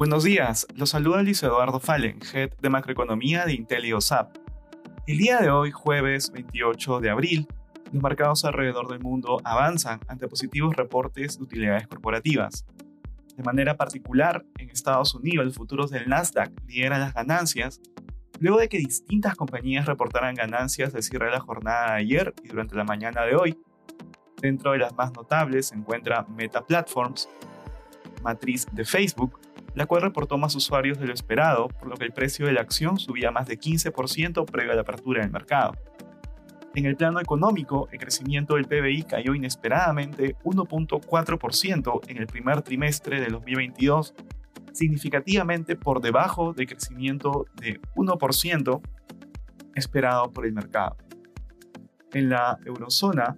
Buenos 0.00 0.24
días, 0.24 0.66
los 0.76 0.88
saluda 0.88 1.22
Luis 1.22 1.42
Eduardo 1.42 1.78
Fallen, 1.78 2.20
Head 2.32 2.52
de 2.58 2.70
Macroeconomía 2.70 3.44
de 3.44 3.52
IntelioSAP. 3.52 4.34
El 5.06 5.18
día 5.18 5.40
de 5.40 5.50
hoy, 5.50 5.72
jueves 5.72 6.32
28 6.32 7.00
de 7.00 7.10
abril, 7.10 7.46
los 7.92 8.02
mercados 8.02 8.46
alrededor 8.46 8.88
del 8.88 9.00
mundo 9.00 9.42
avanzan 9.44 10.00
ante 10.08 10.26
positivos 10.26 10.74
reportes 10.74 11.36
de 11.36 11.44
utilidades 11.44 11.86
corporativas. 11.86 12.64
De 13.36 13.42
manera 13.42 13.76
particular, 13.76 14.42
en 14.56 14.70
Estados 14.70 15.14
Unidos, 15.14 15.44
los 15.44 15.56
futuros 15.56 15.90
del 15.90 16.08
Nasdaq 16.08 16.50
lideran 16.66 17.00
las 17.00 17.12
ganancias, 17.12 17.82
luego 18.38 18.58
de 18.58 18.70
que 18.70 18.78
distintas 18.78 19.34
compañías 19.34 19.84
reportaran 19.84 20.34
ganancias 20.34 20.94
de 20.94 21.02
cierre 21.02 21.26
de 21.26 21.32
la 21.32 21.40
jornada 21.40 21.92
de 21.92 21.98
ayer 21.98 22.34
y 22.42 22.48
durante 22.48 22.74
la 22.74 22.84
mañana 22.84 23.20
de 23.26 23.36
hoy. 23.36 23.58
Dentro 24.40 24.72
de 24.72 24.78
las 24.78 24.94
más 24.94 25.12
notables 25.12 25.66
se 25.66 25.74
encuentra 25.74 26.24
Meta 26.26 26.64
Platforms, 26.64 27.28
matriz 28.22 28.66
de 28.72 28.86
Facebook, 28.86 29.38
la 29.74 29.86
cual 29.86 30.02
reportó 30.02 30.38
más 30.38 30.54
usuarios 30.54 30.98
de 30.98 31.06
lo 31.06 31.14
esperado, 31.14 31.68
por 31.68 31.88
lo 31.88 31.96
que 31.96 32.04
el 32.04 32.12
precio 32.12 32.46
de 32.46 32.52
la 32.52 32.60
acción 32.60 32.98
subía 32.98 33.30
más 33.30 33.46
de 33.46 33.58
15% 33.58 34.44
previo 34.44 34.72
a 34.72 34.74
la 34.74 34.82
apertura 34.82 35.22
del 35.22 35.30
mercado. 35.30 35.74
En 36.74 36.86
el 36.86 36.96
plano 36.96 37.20
económico, 37.20 37.88
el 37.90 37.98
crecimiento 37.98 38.54
del 38.54 38.66
PBI 38.66 39.02
cayó 39.02 39.34
inesperadamente 39.34 40.36
1.4% 40.44 42.00
en 42.06 42.16
el 42.16 42.26
primer 42.26 42.62
trimestre 42.62 43.20
de 43.20 43.28
2022, 43.28 44.14
significativamente 44.72 45.74
por 45.74 46.00
debajo 46.00 46.52
del 46.52 46.66
crecimiento 46.66 47.46
de 47.54 47.80
1% 47.96 48.80
esperado 49.74 50.32
por 50.32 50.46
el 50.46 50.52
mercado. 50.52 50.96
En 52.12 52.28
la 52.28 52.58
eurozona, 52.64 53.34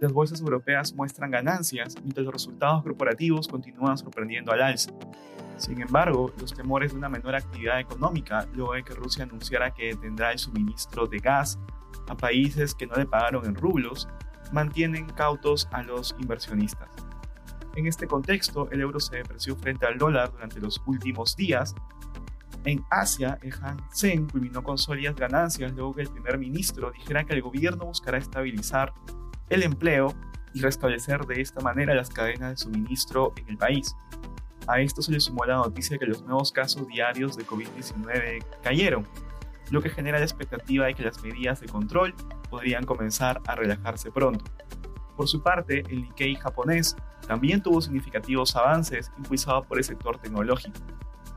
las 0.00 0.12
bolsas 0.12 0.40
europeas 0.40 0.94
muestran 0.94 1.30
ganancias 1.30 1.94
mientras 2.02 2.24
los 2.24 2.32
resultados 2.32 2.82
corporativos 2.82 3.48
continúan 3.48 3.98
sorprendiendo 3.98 4.50
al 4.50 4.62
alza. 4.62 4.92
Sin 5.60 5.82
embargo, 5.82 6.32
los 6.40 6.54
temores 6.54 6.92
de 6.92 6.98
una 6.98 7.10
menor 7.10 7.34
actividad 7.34 7.78
económica 7.80 8.48
luego 8.54 8.72
de 8.72 8.82
que 8.82 8.94
Rusia 8.94 9.24
anunciara 9.24 9.70
que 9.72 9.94
tendrá 9.94 10.32
el 10.32 10.38
suministro 10.38 11.06
de 11.06 11.18
gas 11.18 11.58
a 12.08 12.16
países 12.16 12.74
que 12.74 12.86
no 12.86 12.96
le 12.96 13.04
pagaron 13.04 13.44
en 13.44 13.54
rublos 13.54 14.08
mantienen 14.52 15.06
cautos 15.10 15.68
a 15.70 15.82
los 15.82 16.16
inversionistas. 16.18 16.88
En 17.76 17.86
este 17.86 18.06
contexto, 18.06 18.70
el 18.70 18.80
euro 18.80 18.98
se 19.00 19.16
depreció 19.16 19.54
frente 19.54 19.84
al 19.84 19.98
dólar 19.98 20.32
durante 20.32 20.60
los 20.60 20.82
últimos 20.86 21.36
días. 21.36 21.74
En 22.64 22.82
Asia, 22.90 23.38
el 23.42 23.52
Hang 23.52 23.80
Seng 23.92 24.28
culminó 24.28 24.62
con 24.62 24.78
sólidas 24.78 25.14
ganancias 25.14 25.72
luego 25.72 25.94
que 25.94 26.02
el 26.02 26.08
primer 26.08 26.38
ministro 26.38 26.90
dijera 26.90 27.24
que 27.24 27.34
el 27.34 27.42
gobierno 27.42 27.84
buscará 27.84 28.16
estabilizar 28.16 28.94
el 29.50 29.62
empleo 29.62 30.14
y 30.54 30.60
restablecer 30.60 31.26
de 31.26 31.42
esta 31.42 31.60
manera 31.60 31.94
las 31.94 32.08
cadenas 32.08 32.50
de 32.50 32.56
suministro 32.56 33.34
en 33.36 33.50
el 33.50 33.58
país. 33.58 33.94
A 34.70 34.80
esto 34.80 35.02
se 35.02 35.10
le 35.10 35.18
sumó 35.18 35.44
la 35.44 35.56
noticia 35.56 35.94
de 35.94 35.98
que 35.98 36.06
los 36.06 36.22
nuevos 36.22 36.52
casos 36.52 36.86
diarios 36.86 37.36
de 37.36 37.44
COVID-19 37.44 38.44
cayeron, 38.62 39.04
lo 39.72 39.82
que 39.82 39.90
genera 39.90 40.18
la 40.18 40.24
expectativa 40.24 40.86
de 40.86 40.94
que 40.94 41.02
las 41.02 41.20
medidas 41.24 41.60
de 41.60 41.66
control 41.66 42.14
podrían 42.48 42.84
comenzar 42.84 43.40
a 43.48 43.56
relajarse 43.56 44.12
pronto. 44.12 44.44
Por 45.16 45.26
su 45.26 45.42
parte, 45.42 45.82
el 45.88 46.02
Nikkei 46.02 46.36
japonés 46.36 46.94
también 47.26 47.60
tuvo 47.60 47.80
significativos 47.80 48.54
avances 48.54 49.10
impulsados 49.18 49.66
por 49.66 49.78
el 49.78 49.82
sector 49.82 50.18
tecnológico. 50.18 50.78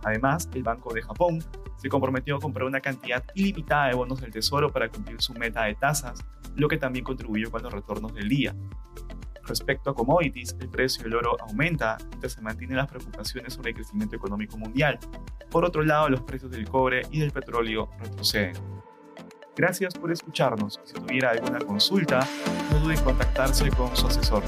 Además, 0.04 0.48
el 0.54 0.62
Banco 0.62 0.94
de 0.94 1.02
Japón 1.02 1.44
se 1.78 1.90
comprometió 1.90 2.36
a 2.36 2.40
comprar 2.40 2.68
una 2.68 2.82
cantidad 2.82 3.24
ilimitada 3.34 3.88
de 3.88 3.96
bonos 3.96 4.22
del 4.22 4.30
Tesoro 4.30 4.72
para 4.72 4.90
cumplir 4.90 5.20
su 5.24 5.34
meta 5.34 5.64
de 5.64 5.74
tasas, 5.74 6.24
lo 6.56 6.68
que 6.68 6.78
también 6.78 7.04
contribuyó 7.04 7.50
con 7.50 7.64
los 7.64 7.74
retornos 7.74 8.14
del 8.14 8.30
día. 8.30 8.56
Respecto 9.46 9.90
a 9.90 9.96
commodities, 9.96 10.56
el 10.60 10.70
precio 10.70 11.04
del 11.04 11.16
oro 11.16 11.36
aumenta 11.42 11.98
mientras 12.10 12.34
se 12.34 12.42
mantienen 12.42 12.78
las 12.78 12.88
preocupaciones 12.88 13.54
sobre 13.54 13.72
el 13.72 13.76
crecimiento 13.76 14.16
económico 14.16 14.58
mundial. 14.58 15.00
Por 15.50 15.66
otro 15.66 15.84
lado, 15.84 16.10
los 16.10 16.22
precios 16.22 16.52
del 16.52 16.68
cobre 16.68 17.02
y 17.12 17.20
del 17.20 17.32
petróleo 17.32 17.90
retroceden. 18.00 18.56
Gracias 19.56 19.94
por 19.94 20.12
escucharnos. 20.12 20.80
Si 20.84 20.94
tuviera 20.94 21.32
alguna 21.32 21.60
consulta, 21.60 22.28
no 22.72 22.80
dude 22.80 22.96
en 22.96 23.04
contactarse 23.04 23.70
con 23.70 23.96
su 23.96 24.08
asesor. 24.08 24.44